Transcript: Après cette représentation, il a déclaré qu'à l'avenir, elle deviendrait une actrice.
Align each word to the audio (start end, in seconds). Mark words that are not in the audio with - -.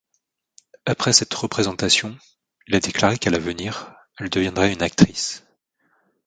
Après 0.87 1.13
cette 1.13 1.31
représentation, 1.35 2.17
il 2.67 2.73
a 2.73 2.79
déclaré 2.79 3.19
qu'à 3.19 3.29
l'avenir, 3.29 3.93
elle 4.17 4.31
deviendrait 4.31 4.73
une 4.73 4.81
actrice. 4.81 5.43